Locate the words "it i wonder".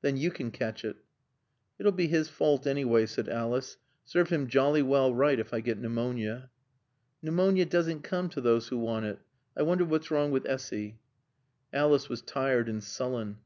9.06-9.84